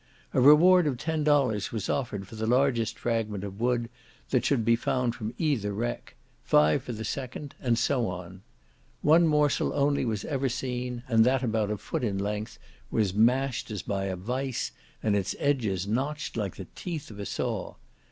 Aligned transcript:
A 0.33 0.41
reward 0.41 0.87
of 0.87 0.97
ten 0.97 1.23
dollars 1.23 1.71
was 1.71 1.87
offered 1.87 2.27
for 2.27 2.33
the 2.35 2.47
largest 2.47 2.97
fragment 2.97 3.43
of 3.43 3.61
wood 3.61 3.87
that 4.31 4.43
should 4.43 4.65
be 4.65 4.75
found 4.75 5.13
from 5.13 5.35
either 5.37 5.71
wreck, 5.71 6.15
five 6.41 6.81
for 6.81 6.91
the 6.91 7.05
second, 7.05 7.53
and 7.61 7.77
so 7.77 8.07
on. 8.07 8.41
One 9.03 9.27
morsel 9.27 9.71
only 9.73 10.03
was 10.03 10.25
ever 10.25 10.49
seen, 10.49 11.03
and 11.07 11.23
that 11.25 11.43
about 11.43 11.69
a 11.69 11.77
foot 11.77 12.03
in 12.03 12.17
length, 12.17 12.57
was 12.89 13.13
mashed 13.13 13.69
as 13.69 13.83
by 13.83 14.05
a 14.05 14.15
vice, 14.15 14.71
and 15.03 15.15
its 15.15 15.35
edges 15.37 15.85
notched 15.85 16.35
like 16.35 16.55
the 16.55 16.65
teeth 16.73 17.11
of 17.11 17.19
a 17.19 17.25
saw. 17.27 17.75